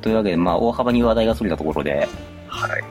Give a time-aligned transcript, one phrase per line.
[0.00, 2.08] というわけで、まあ、大幅に話題がそれたところで、
[2.48, 2.84] はい。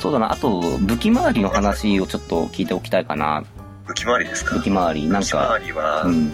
[0.00, 3.42] そうだな、あと、武器周りの話をちょっと聞いておきたいかな。
[3.86, 4.56] 武器回りですか？
[4.56, 6.32] 武器周り、なん武器か回、りは、やっうん、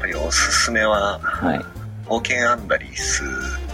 [0.00, 1.60] ぱりおすすめは、はい。
[2.06, 3.22] 冒険アンダリス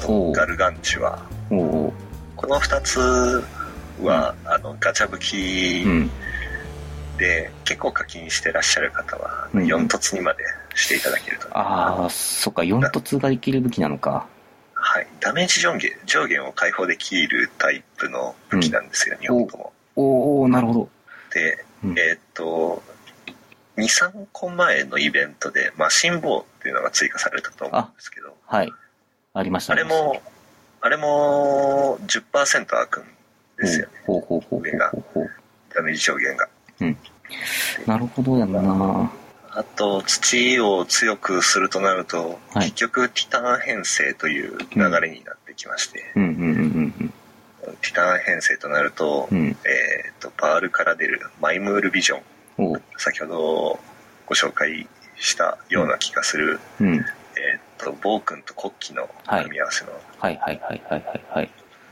[0.07, 1.19] とガルガンチュア。
[1.51, 1.93] おうおう
[2.37, 3.01] この二つ
[4.03, 6.11] は、あの、ガチャ武器うん。
[7.17, 11.49] で、結構課金してらっしゃる方は、うん4突にまでしていただけると。
[11.57, 14.27] ああ、そっか、4突ができる武器なのか。
[14.91, 15.07] はい。
[15.21, 19.73] ダメージ上限上限を解放できるタイプの武器なんですよ、2本とも。
[19.97, 20.89] おおなるほど。
[21.35, 22.83] で、うんえーっと、
[23.77, 28.73] 2、3個前のイベントで、マシンボウっていうのが追加されたと思うんですけど、はい。
[29.35, 30.23] ありましたあれも、
[30.81, 33.05] あれも10%開くん
[33.59, 35.31] ですよね、ほうほうほうほうほうほう。
[35.75, 36.49] ダメージ上限が。
[37.87, 38.59] なるほどやんな。
[38.59, 39.11] あ
[39.65, 46.05] と、土を強くするとなると、はい結局、ティタン編成という流れになってきまして、
[47.83, 49.39] ティタン編成となると、うん。
[49.39, 49.47] うん。
[49.49, 52.83] えっ、と、パールから出るマイムールビジョン。
[52.97, 53.79] 先ほど
[54.27, 56.95] ご紹介したような気がする、うん。
[56.97, 57.03] えっ、
[57.79, 59.09] と、暴君と国旗の
[59.43, 59.93] 組み合わせの。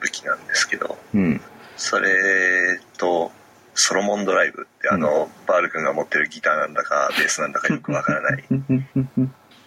[0.01, 1.41] 武器なんですけど、うん。
[1.77, 3.33] それと、
[3.77, 8.45] ソロモンドライブってあの、バール君が持ってるギターなんだか、ベースなんだかよく わからない、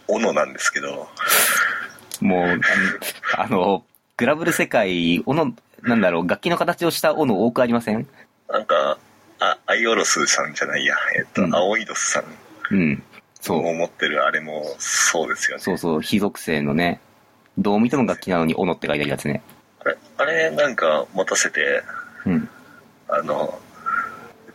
[0.07, 1.07] 斧なんですけど、
[2.21, 2.59] もう、
[3.37, 3.83] あの、
[4.17, 8.07] グラブル世界、おの、なんだろう、楽器の形をした斧多くありません？
[8.49, 8.97] なんか、
[9.39, 12.25] あ、アイオロスさんじゃないや、えっ、と、うんアオイドスさん
[12.71, 13.03] うん。
[13.39, 13.65] そう。
[13.65, 15.63] を持ってるあれもそうですよね。
[15.63, 16.99] そうそう、非属性のね、
[17.57, 19.41] どう見ても楽器なのに斧って書いてあるやつね。
[19.85, 21.83] あれ、あれなんか持たせて、
[22.25, 22.49] うん。
[23.07, 23.57] あの、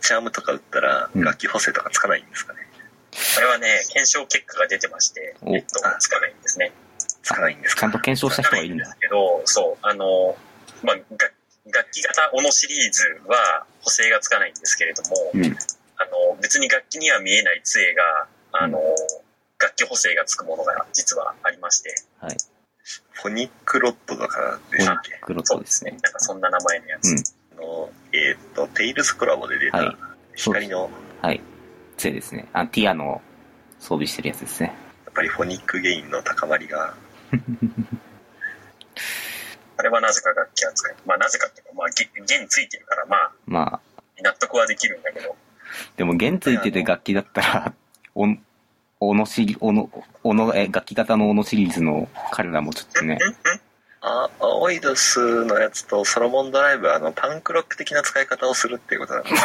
[0.05, 2.59] チャームとか打ったらうん楽器補正とかつかないんですかね。
[3.35, 6.71] これはね、検証結果が出てまして、おえっと、つかないんですね。
[7.23, 8.99] つかないんですかちゃんと検証した人がいるんだつかないんです。
[8.99, 10.37] けど、そう、あの、
[10.83, 11.33] まあ、楽
[11.71, 15.45] 楽器型斧シリーズは補正がつかないんですけれども、うん。
[15.97, 18.79] あの、別に楽器には見えない杖が、あの、
[19.59, 22.37] 楽器補正がつくものが実はありまして、はい。
[23.13, 25.17] フォニックロッドだからでしたっけ？
[25.21, 25.91] 黒そうでねとですすね。。
[25.91, 27.09] なんかそんな名前のやつ。
[27.09, 27.23] うん。
[27.57, 29.97] あの、えっ、と、テイルズコラボで出た、はい
[30.35, 30.89] 光の、
[31.21, 31.41] はい。
[31.97, 32.47] 杖ですね。
[32.53, 33.21] あ、ティアの
[33.79, 34.73] 装備してるやつですね。
[35.05, 36.93] やっぱりフォニックゲインの高まりが、
[39.77, 40.95] あれはなぜか楽器扱い。
[41.05, 43.79] まあなぜかっていうか、まあ弦弦ついてるから、まあまあ、
[44.21, 45.35] 納得はできるんだけど、
[45.97, 47.73] でも弦ついてて楽器だったら、
[48.13, 48.43] おん、
[48.99, 49.89] おのしり、おの、
[50.23, 53.17] おの、え、楽器型のおのシリーズの彼らもちょっとね、
[54.07, 59.39] あ、アオイドスのやつとソロモンドライブはあの、パンクロック的な使い方をするっていうことなんですよ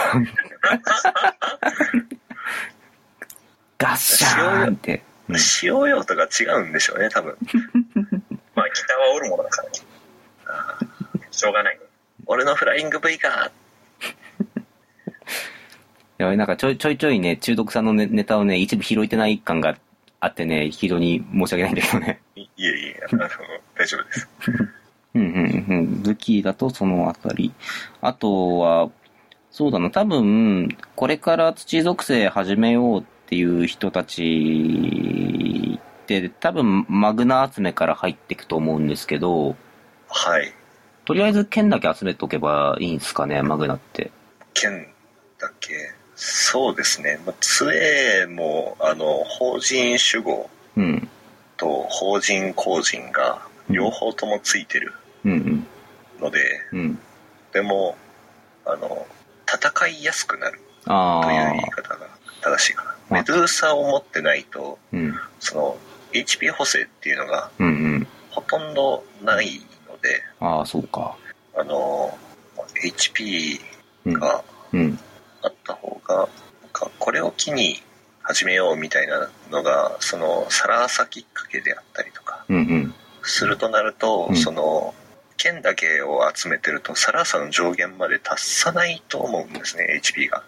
[3.79, 5.03] ガッシャーンって。
[5.29, 7.37] うん使用用途が違うんでしょうね、多分。
[8.57, 9.75] まあギターは折るものだからね。
[11.31, 11.83] しょうがないね。
[12.27, 13.53] 俺のフライング V か
[16.19, 19.77] いや、なんかちょいちょいちょいね、中毒さんのネネタをね、一部拾えてない感が
[20.21, 22.21] あってね、非常に申し訳ないんだけどね。
[22.35, 23.29] いいえいえ、あの、
[23.75, 24.29] 大丈夫です。
[25.15, 26.03] うんうんうん。
[26.03, 27.53] 武器だとそのあたり。
[28.01, 28.91] あとは、
[29.51, 39.57] そうだな、多分、これから土属性始めようっていう人たちって、多分、マグナ集めから入っていくと思うんですけど、
[40.09, 40.53] はい。
[41.05, 44.13] とりあえず剣だけ集めておけばいいんですかね、マグナって。
[44.55, 44.87] 剣
[45.39, 45.75] だっけ
[46.15, 47.19] そうですね。
[47.27, 51.09] まあ杖も、あの、法人守護うん。
[51.57, 53.43] と法人公人が
[53.73, 54.93] 両方ともついてる
[55.25, 55.67] うん
[56.21, 56.79] ので、うん。
[56.81, 56.99] うん。
[57.53, 57.97] でも、
[58.65, 59.07] あの、
[59.47, 62.07] 戦いやすくなるあというあ言い方が
[62.43, 62.91] 正しいかな。
[62.91, 65.15] まあメドゥーサを持ってないと、うん。
[65.41, 65.79] その、
[66.13, 68.07] HP 補正っていうのがうんうん。
[68.31, 71.17] ほとんどないので、ああ、そうか。
[71.57, 72.17] あの、
[72.83, 73.61] HP
[74.07, 74.13] うん。
[74.15, 74.99] がうん。
[75.43, 76.29] あった方が、なん
[76.73, 77.83] かこれを機に
[78.23, 82.95] 始めようみたいなのが、その、サラーサきっかけであったりとか、うんうん。
[83.31, 84.95] するとなると、うんその、
[85.37, 90.43] 剣だけを集めてると、サラーサの上限まで達さないと思うんですね、HP が。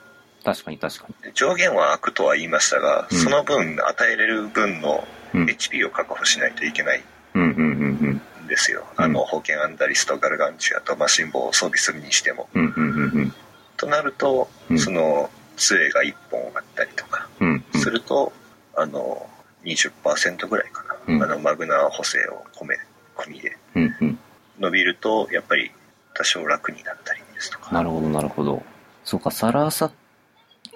[0.44, 1.32] 確かに確かに。
[1.34, 7.02] 上限は空くとは言いましたが、うんその分、与えれる分のうん HP を確保しないといけない
[7.34, 8.44] うんうんうんうん。
[8.44, 8.84] んですよ。
[8.98, 12.48] うんあの、保険アンダリスト、ガルガンチュアとマシンボウを装備するにしても。
[12.54, 13.34] うんうんうんうん。
[13.76, 17.28] となると、うんその、杖が1本あったりとか、
[17.76, 18.32] すると、
[18.74, 19.26] あの、
[19.64, 20.81] 20%ぐらいかな。
[21.06, 22.76] うんあの、マグナ補正を込め、
[23.16, 24.18] 込みでうんうん。
[24.60, 25.70] 伸びると、やっぱり
[26.14, 27.72] 多少楽になったりですとか。
[27.72, 28.62] なるほど、なるほど。
[29.04, 29.90] そうか、サラーサ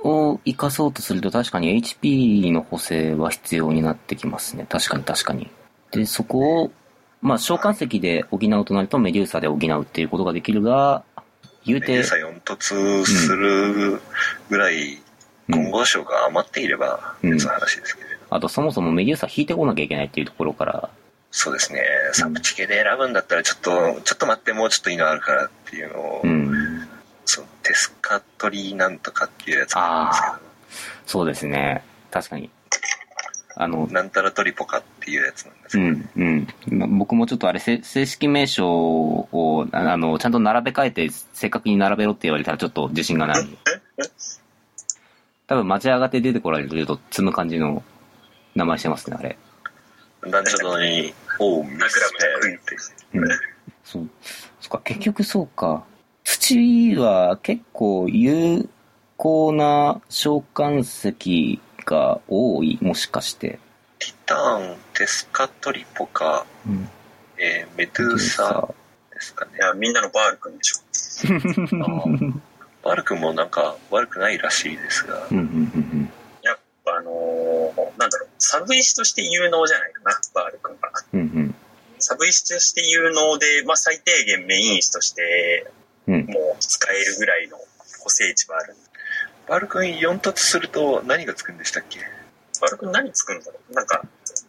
[0.02, 4.66] を活かそうとすると確かに HP の補正は必要になってきますね。
[4.68, 5.50] 確かに確かに。
[5.90, 6.72] で、そこを
[7.22, 11.02] まあ、召喚石で補うとなるとメデューサで補うっていうことができるが、
[11.64, 14.00] 言うてメデュー、サ4突する
[14.48, 15.06] ぐらい、うん
[15.48, 20.90] 混合賞が余っていれば別の話ですけれど、あとそもそもメデューサ引いてこなきゃいけないっていうところから、
[21.30, 21.82] そうですね、
[22.12, 26.88] サブチケで選ぶんだったらちょっと、ちょっと待って、もうちょっといいのあるからっていうのを、うん。
[27.26, 30.82] そのテスカトリなんとかっていうやつがあるんです
[31.12, 31.84] そうですね。
[32.10, 32.48] 確かに。
[33.56, 36.78] あのけ、ど、なんたらトリポカっていうやつなんですけど、うん、うん。
[36.78, 43.46] ま僕もちょっとあれ、せ正式名称を、ああの、ちゃんと並べ替えて、正確に並べろって言われたらちょっと自信がない。
[45.48, 47.82] 多分街上がって出てこられると積む感じの
[48.56, 49.38] 名前してますね、あれ。
[50.22, 52.12] 団長殿に、おう、ミス
[52.42, 52.76] ペルって。
[53.14, 53.28] うん。
[53.84, 54.08] そう。
[54.60, 55.84] そっか、結局そうか。
[56.24, 58.68] 土は結構有
[59.18, 63.58] 効な召喚石が多い、もしかして。
[63.98, 66.88] ティターン、テスカトリポカ、うん。
[67.38, 68.68] えーメドゥーサ
[69.12, 69.58] ですかねい。
[69.58, 70.80] や、みんなのバール君でしょ。
[71.84, 72.40] あー
[72.82, 76.12] バルクもなんか悪くないらしいですが、うん、うん、うん、
[76.42, 80.90] やっぱあのーなんだろう、サブ石として有能じゃないかな、バール君が。
[81.12, 81.20] うん。
[81.20, 81.54] うん、
[81.98, 85.70] サブ石として有能で、まあ最低限メイン石として。
[86.08, 86.26] もう
[86.60, 87.58] 使えるぐらいの
[88.00, 88.76] 個性値はある。
[89.48, 91.98] バルクに4突すると何がつくんでしたっけ？
[92.60, 93.74] バール君何つくんだろう？
[93.74, 94.02] なんか、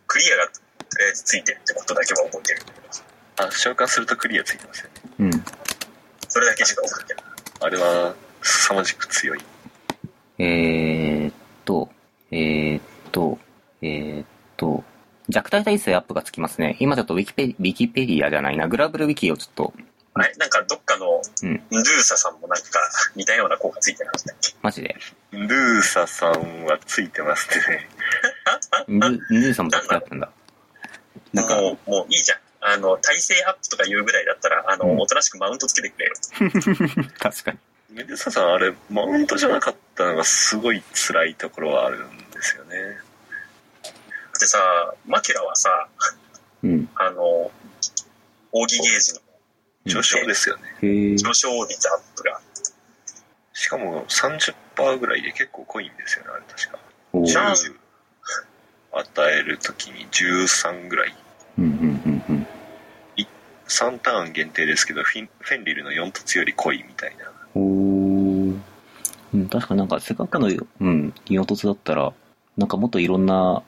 [0.06, 0.52] クリアがと
[1.00, 4.92] りあえずついてるってことだけは覚えてるんだけど、あ、召喚するとクリアついてますよね。
[5.20, 5.32] うん。
[6.30, 7.24] それだけしか覚えてない。
[7.60, 9.40] あれは凄まじく強い。
[10.38, 11.34] えーっ
[11.66, 11.90] と、
[12.30, 12.82] えーっ
[13.12, 13.40] と、
[13.82, 14.26] えーっ
[14.58, 14.84] と、
[15.30, 16.78] 弱体耐性アップがつきますね。
[16.80, 19.74] 今ちょっとウィキペウィキペディアじゃないな、グラブルウィキをちょっと、
[20.14, 20.34] あれ？
[20.38, 22.64] なんかどっかのうん、ルーサさんもなんか
[23.16, 24.54] 似たような効果ついてましたっけ？
[24.62, 24.96] マジで。
[25.32, 27.90] ルーサさんはついてますね。
[28.88, 30.30] ヌ ヌーさんも弱体アップなんだ。
[31.34, 32.40] なんか、もう、もういいじゃん。
[32.62, 36.14] あの、体勢アップとか言うぐらいだったら、あの、うんおとなしくマウントつけてくれよ。
[37.20, 37.60] 確かに。
[37.92, 42.76] メデューサさんあれ、マウントじゃなかったのがすごい辛いところはあるんですよね。
[44.48, 44.60] でさ、
[45.06, 45.90] マキュラはさ、
[46.64, 46.90] うん。
[46.96, 47.52] あの、
[48.54, 49.20] 扇ゲージの
[49.86, 51.18] 上昇ですよね。
[51.18, 52.40] 上昇率アップが。
[53.52, 56.80] しかも30%ぐらいで結構濃いんですよね、あれ確か。
[57.12, 57.76] おーじゃあ10
[58.94, 61.16] 与えるときに13ぐらい。
[61.58, 61.74] うん、うん、う
[62.10, 62.48] ん、うん。
[63.68, 67.26] 3ターン限定ですけど、フィンフェンリルの4突より濃いみたいな。
[67.54, 68.58] おー
[69.34, 72.14] うん、確かになんか、せっかくの、うん、イオ突だったら、
[72.56, 73.62] なんかもっといろんな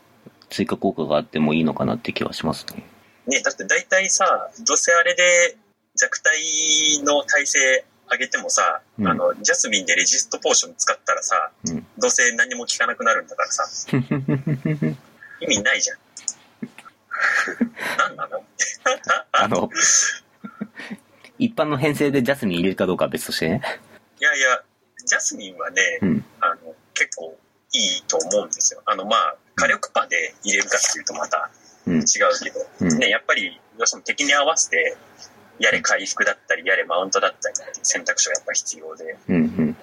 [0.49, 2.83] 追加効果があってもいいのかなって気はしますね。
[3.27, 5.57] ね、だって大体さ、どうせあれで
[5.95, 11.85] 弱体の耐性上げてもさ、うんあの、ジャスミンでレジストポーション使ったらさ、うん。
[11.97, 13.63] どうせ何も効かなくなるんだからさ、
[15.41, 15.97] 意味ないじゃん。
[17.97, 18.43] 何なの？
[19.31, 19.69] あの、
[21.37, 23.61] 一般の編成でジャスミン入れるかどうかは別としてね。
[24.19, 24.63] いやいや、
[25.05, 26.25] ジャスミンはね、うん。
[26.41, 27.37] あの、結構
[27.73, 28.81] いいと思うんですよ。
[28.85, 31.49] あの、まあ、火力パで入れるかっていうとまた
[31.89, 31.95] うん。
[31.97, 32.05] 違う
[32.43, 32.99] けど、うん。
[32.99, 34.95] ね、やっぱり、どうしても敵に合わせて、
[35.59, 39.35] やれ回復だったり、やれマウントだったり選択肢がやっぱ必要で、うん。
[39.35, 39.77] うん。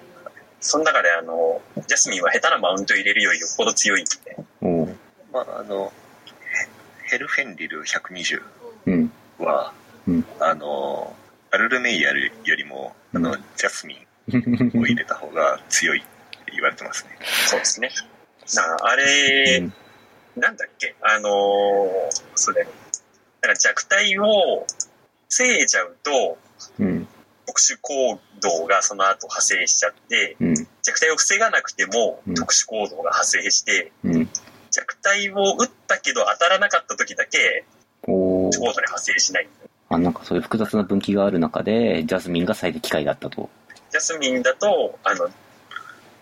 [0.59, 4.37] その中であの、ジャスミンは下手なマウント入れるよりよっぽど強いんで、
[5.31, 5.91] まあ、あの、
[7.03, 8.41] ヘヘルフェンリル120
[8.87, 9.11] うん。
[9.37, 9.73] は、
[10.07, 11.15] うんあの、
[11.51, 17.17] アルルメイヤルよりも、あの、うジャスミンを入れた方が強いって言われてますね。
[17.47, 17.89] そうですね。
[18.55, 19.73] なああれ、うん
[20.39, 21.31] なんだっけ、あのー
[22.35, 22.63] それ、
[23.41, 24.65] なんか弱体を
[25.29, 26.37] 防いじゃうと、
[26.79, 27.07] うん。
[27.47, 30.53] 特殊行動がその後派生しちゃって、うん。
[30.83, 34.29] 弱体を防がなくてもうん特殊行動が発生して、うん。
[34.69, 37.65] 弱体を打ったけど当たらなかった時だけ
[38.03, 39.49] おー特殊行動に発生しない。
[39.89, 43.49] あ、なんかそういう複雑な分岐がある中で、ジャスミンが最適解だったと。
[43.89, 45.29] ジャスミンだと、あの、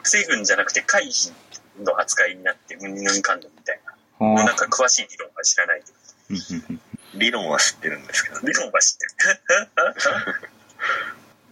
[0.04, 1.34] 防ぐんじゃなくて回避
[1.84, 3.94] の扱いになって、うんぬんかんぬんみたいな。
[4.20, 6.80] あなんか詳しい理論は知らないけど。
[7.16, 8.54] 理論は知ってるんですけどね理。
[8.54, 9.12] 論は知ってる。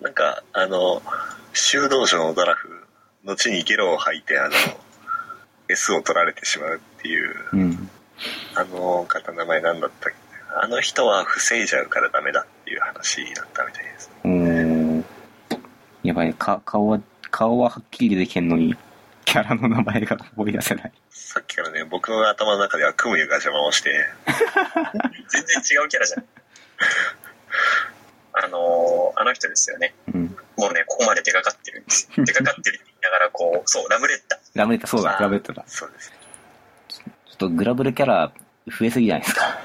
[0.01, 1.01] なんか、あの、
[1.53, 2.85] 修道場のドラフ、
[3.23, 4.51] 後にゲロを吐いて、あの、
[5.69, 7.89] S を取られてしまうっていう、うん。
[8.55, 10.17] あの方名前なんだったっけ
[10.55, 14.11] あの人は防いじゃうからダメだっていう話だったみたいです。
[14.23, 15.03] おー
[16.03, 16.99] やばい、か、顔は、
[17.31, 18.75] 顔ははっきり出てきてんのに、
[19.33, 20.91] キャラの名前が覚え出せない。
[21.09, 23.89] さっきからね、僕の頭の中ではクムユが邪魔をして、
[25.27, 26.25] 全然違うキャラじゃん。
[28.33, 29.95] あのーあの人ですよね。
[30.13, 30.37] うん。
[30.55, 32.23] もうね、ここまで出かかってるんですよ。
[32.25, 34.37] 出かかってるって言いながら、こう、そう、ラムレッタ。
[34.53, 35.63] ラムレッタ、そうだ、ラムレッタだ。
[35.65, 36.13] そうです。
[36.89, 37.01] ちょ
[37.33, 38.31] っとグラブルキャラ
[38.67, 39.59] 増えすぎじゃないですか。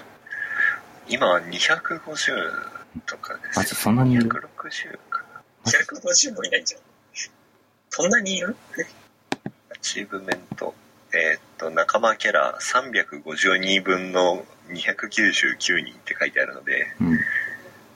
[1.08, 2.70] 今は250
[3.04, 5.22] とかですマジそんなにいる？160か
[5.66, 6.80] な150もいないじゃん。
[7.90, 8.56] そんなにいる？
[8.78, 8.82] ア
[9.82, 10.74] チーブメント
[11.12, 17.18] えーっと仲間キャラ352分の299人って書いてあるのでうん。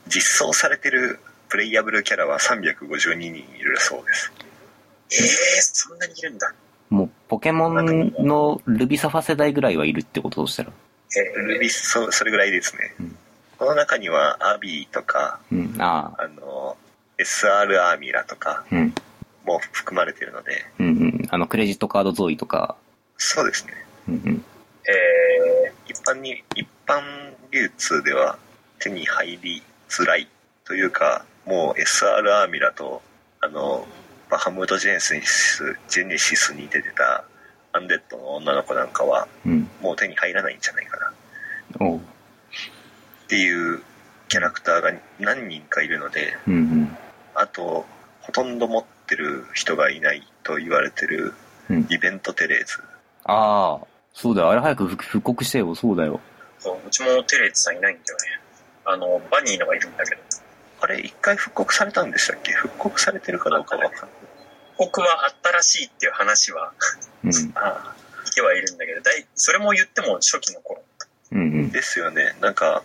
[0.09, 4.33] 実装されてるプレイヤブルキャラは352人いるそうです
[5.13, 5.29] ええー、
[5.61, 6.55] そんなにいるんだ。
[6.89, 10.73] もう、ポケモンのルビサファ世代ぐらいはいるってこととしたら。
[11.15, 13.17] えルビスそそれぐらいですね、うん
[13.59, 15.77] この中にはアビーとかうん。
[15.79, 16.23] ああ。
[16.25, 16.77] あの
[17.17, 18.93] SR アーミラとかうん。
[19.45, 21.29] も含まれているのでうんうん。
[21.31, 22.77] あの、クレジットカードゾーイとか。
[23.17, 23.73] そうですね
[24.09, 24.21] うんうん。
[24.35, 24.41] ー、
[24.91, 27.01] え一般に一般
[27.51, 28.39] 流通では
[28.79, 30.29] 手に入りづらい
[30.65, 33.03] というかもう SR アーミラと
[33.41, 33.87] あの
[34.31, 37.25] バハムートジェネシスジェネシスに出てた
[37.73, 39.69] アンデッドの女の子なんかはうん。
[39.81, 41.13] もう手に入らないんじゃないかな。
[41.13, 41.15] っ
[43.29, 43.83] ていう
[44.29, 46.97] キャラクターが何人かいるのでうんうん。
[47.35, 47.87] あと
[48.21, 51.35] ほとんど持ってる人がいないと言われてる
[51.71, 52.83] うんイベントテレーズ
[53.25, 53.87] ああ。
[54.15, 54.51] そうだよ。
[54.51, 55.75] あれ早く復復刻してよ。
[55.75, 56.21] そうだよ。
[56.61, 58.25] ー、そううちもテレーツさんいないんだよね。
[58.85, 60.21] あの、バニーのがいるんだけど。
[60.81, 62.53] あれ一回復刻されたんでしたっけ？
[62.53, 64.11] 復刻されてるかどうかわかんない
[64.77, 66.73] 僕はあったらしいっていう話は
[67.25, 67.31] うん。
[67.55, 67.95] ああ
[68.27, 70.83] 聞けはいるんだけど、だいそれも言っても初期の頃。
[71.31, 71.71] うんうん。
[71.71, 72.83] ですよねなんか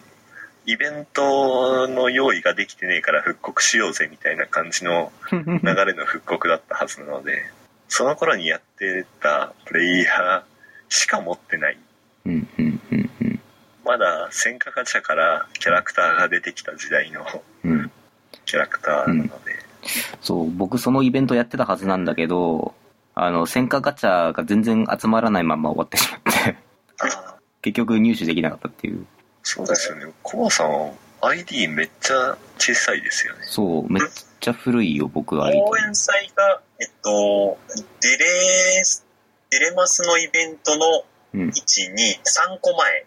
[0.67, 7.49] イベントの用意ができてねえから復刻しようぜみたいな感じの 流れの復刻だったはずなので
[7.87, 10.43] その頃にやってたプレイヤー
[10.89, 11.77] しか持ってない
[12.25, 13.39] うんうんうんうん。
[13.85, 17.25] まだ戦火ガチャからキャラクターが出てきた時代の
[17.63, 17.91] うん。
[18.45, 19.55] キャラクターなので、
[20.21, 22.73] そう、僕そのイベントやってたはずなんだけど、
[23.15, 26.57] あの、戦火ガチャが全然集まらないまま終わってしまって、
[27.61, 29.05] 結局入手できなかったっていう。
[29.49, 34.03] そうですよねコバさん ID めっちゃ小さいですよねそう、めっ
[34.39, 35.49] ちゃ古いよ、僕は。
[35.49, 37.57] 応援祭が、えっと、
[38.01, 38.25] デレ
[39.49, 41.49] デレマスのイベントのうん。
[41.49, 43.05] 1、2、3個前。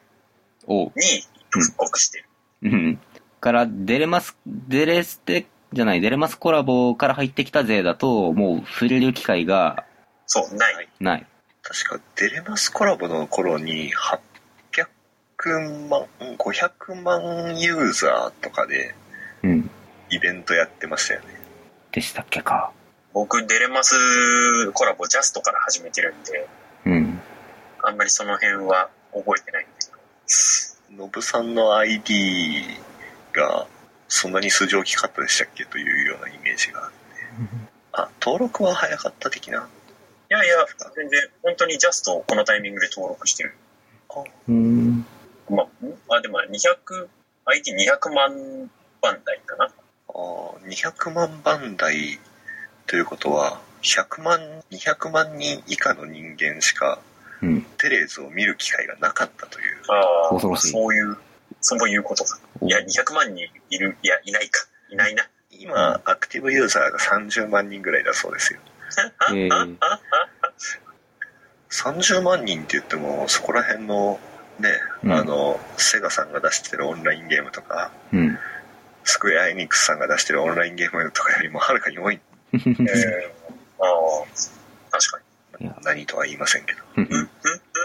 [0.67, 2.25] に復刻してる。
[2.63, 3.01] うん。
[3.41, 9.85] から、デレマス、デレステ、じゃない、デレマスコラボから入ってきた勢だと、もう触れる機会が
[10.27, 10.89] そう、ない。
[11.01, 11.27] ない。
[11.63, 13.91] 確かデレマスコラボの頃に
[15.41, 16.07] 800万
[16.37, 18.95] 500万ユーザーとかで
[19.43, 19.71] うん。
[20.11, 21.27] イベントやってましたよね
[21.93, 22.73] でしたっけか。
[23.13, 23.97] 僕、デレマス
[24.73, 26.49] コラボジャストから始めてるんで、
[26.85, 27.21] うん。
[27.83, 31.03] あんまりその辺は覚えてないんだけど。
[31.03, 32.63] ノブさんの ID
[33.33, 33.67] が
[34.09, 36.97] そんなに数字大きかったでしたっけというようなイメージがあって
[37.93, 40.55] あ登録は早かった的ないやいや、
[40.95, 43.55] 全然、本当にジャストをこのタイミングで登録してる。
[44.49, 45.05] うん。
[45.51, 45.65] ま
[46.09, 47.09] あ、あ、でも200、
[47.47, 49.65] IT200 万番台かな。
[50.09, 52.19] あー200万番台
[52.87, 54.41] ということは100万
[54.71, 57.01] 200万人以下の人間しか
[57.43, 57.63] うん。
[57.79, 61.17] テレーズを見る機会がなかったというああ、恐ろしいそういう、
[61.61, 62.39] そういうことか。
[62.63, 64.67] いや、200万人いる、いや、いないか。
[64.91, 65.27] いないな。
[65.61, 68.61] 今アクティブユーザーが30万人ぐらいだそうですよ
[69.31, 69.77] えー
[71.71, 74.19] 30万人って言ってもそこら辺の
[74.61, 74.71] ね、
[75.05, 78.39] うんあのセガさんが出してるオンラインゲームとかうん。
[79.05, 82.21] スクエアエニックスさんが出してるオンラインゲームとかよりもはるかに多い
[82.53, 84.27] えー、ああ、
[84.91, 85.21] 確か
[85.61, 85.71] に。
[85.83, 87.29] 何とは言いませんけどうん、うん、う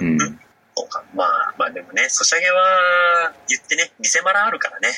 [0.01, 0.21] うん、うん。
[0.33, 0.39] ん。
[0.75, 1.03] そうか。
[1.13, 4.89] まあ、まあでもね、ソシャゲは、言ってね、見せ場あるからね。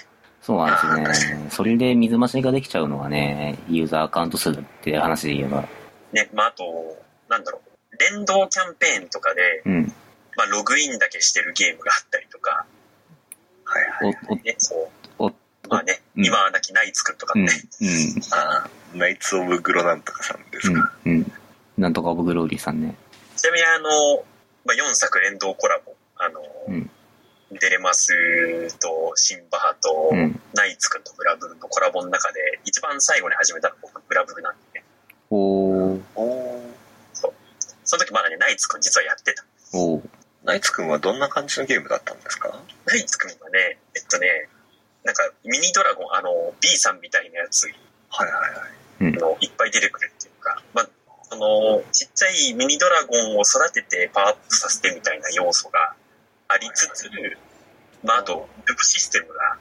[0.41, 1.49] そうなんですよね。
[1.51, 5.67] それで水増しができちゃうのはね、ユーザーアカウント数っていう話で言えば。
[6.13, 6.63] ね、まああと、
[7.29, 7.97] なんだろう。
[7.99, 9.93] 連動キャンペーンとかで、うん。
[10.37, 12.65] まあログインだけしてるゲームがあったりとか、
[13.65, 14.89] はいはいお、お、ね、そう。
[15.17, 15.25] お、
[15.67, 17.51] まあね、うん今はなきナイツくんとかうん、ね。
[17.81, 17.87] うん。
[18.31, 21.33] あーナイツ・オブ・グロなんとかさんですか、うん、うん。
[21.77, 22.95] なんとかオブグローリーさんね。
[23.35, 24.25] ちなみにあの、
[24.63, 26.89] まあ、4作連動コラボ、あの、うん
[27.49, 28.11] デレマス
[28.77, 30.41] とシンバハとうん。
[30.53, 34.85] ナイツくんとグラブルのコラボの中で一番最後に始めたの僕グラブルなんでね。
[35.29, 36.77] おー、おー
[37.87, 39.45] その時まだね、ナイツくん実はやってた。
[39.73, 40.09] おー。
[40.47, 42.57] ナイツくんはどんな感じのゲームだったんですか？
[42.85, 44.47] ナイツくんはね、えっとね、
[45.03, 47.67] なんかミニドラゴン、あの、B さんみたいなやつ
[48.09, 48.33] はいは
[49.03, 49.13] いはい。
[49.13, 50.89] のいっぱい出てくるっていうか、まあ、
[51.29, 55.93] その、ちっちゃいミニドラゴンを育ててパワーアップさせてみたいな要素が
[56.47, 57.09] ありつつ、
[58.03, 59.57] まあ、あと、ループシステムが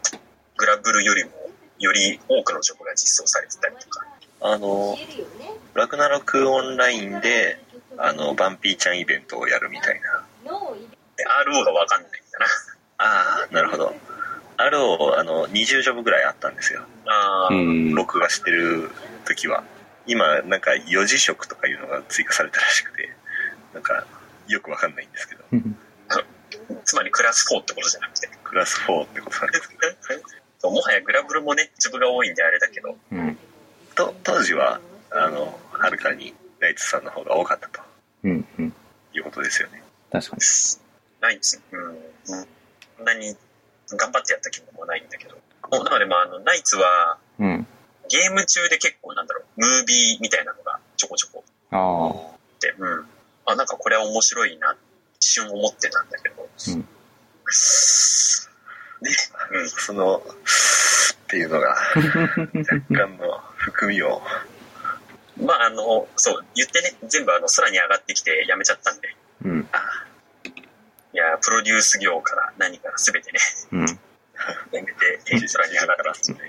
[0.57, 1.31] グラブルよりも
[1.81, 4.07] より多くの職が実装されてたりとか、
[4.41, 4.97] あの
[5.75, 7.59] ラグナロクオンラインで
[7.99, 12.47] あのバンピーちゃんイベントをやるみたいなで RO がわかんないんだな。
[12.99, 13.95] ああなるほど
[14.59, 16.83] あるを、あの、20ジョブぐらいあったんですよ。
[17.07, 17.95] ああ、うん。
[17.95, 18.91] 録画してる
[19.27, 19.65] 時は。
[20.07, 23.11] 今、なんか4次色とかいうのが追加されたらしくて、
[23.75, 24.07] なんか、
[24.49, 25.45] よくわかんないんですけど、
[26.85, 28.29] つまりクラス4ってことじゃなくて。
[28.45, 29.77] クラス4ってことなんですけ
[30.59, 33.39] そうもはやグラブルもね、粒が多いんであれだけど、うん。
[33.95, 37.83] ど、と当時は、あの、はるかにナイツさんの方が多かったと
[38.25, 38.49] うん。
[38.59, 38.75] うん。
[39.13, 39.83] いうことですよね。
[40.11, 40.43] 確かに。
[41.21, 42.35] ナイツ、うん、そ
[43.03, 43.37] んなに
[43.91, 45.37] 頑張ってやった気もないんだけど。
[45.71, 47.67] もうだからね、まあ、あの、ナイツは、うん。
[48.09, 52.07] ゲーム中で結構なんだろう、ムービーみたいなのがちょこちょこああ。
[52.07, 53.07] あって、うん。
[53.47, 54.77] あ、なんかこれは面白いな、
[55.17, 56.49] 一瞬思ってたんだけど。
[56.69, 56.87] うん
[59.03, 59.11] ね、
[59.53, 59.69] うん。
[59.69, 60.23] その、っ
[61.29, 64.23] ていうのが、若干の含みを、
[65.37, 69.15] まあ、あの、そう、言ってね、全部あの、空に上がってきてやめちゃったんで。
[69.47, 69.69] うん。
[71.13, 73.39] いや、プロデュース業から何から全てね、
[73.73, 73.81] うん。
[73.87, 76.45] やめて、空に上がったっていうね。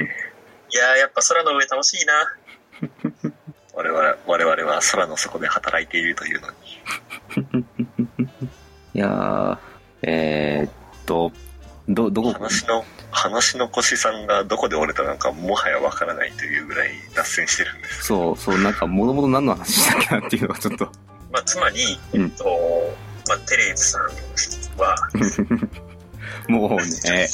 [0.69, 2.35] いやー、やっぱ空の上楽しいな。
[3.73, 6.47] 我々我々は空の底で働いているというの
[7.45, 7.67] に、
[8.95, 9.57] いやー、
[10.01, 10.71] えー、っ
[11.05, 11.31] と、
[11.87, 18.05] ど、どこ、話の、話の腰さんがどこで折れたのかもはやわからないというぐらい脱線してるんです。
[18.05, 20.91] そう、そう、なんか、もともと何の話したっけなっていうのがちょっと、
[21.31, 22.45] まあ、つまり、うんえっと、
[23.27, 24.01] まあ、テレーズさん
[24.79, 24.95] は、
[26.47, 26.69] もう
[27.09, 27.27] ね、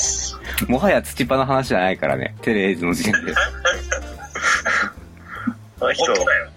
[0.67, 3.33] もはや土パの話じゃないからね、テレーズの時点で。
[5.79, 6.52] あの人本当だよ。